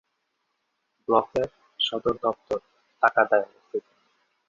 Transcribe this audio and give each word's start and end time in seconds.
ব্লকের 1.07 1.49
সদর 1.79 2.15
দফতর 2.23 2.59
তাকদায় 3.03 3.43
অবস্থিত। 3.43 3.83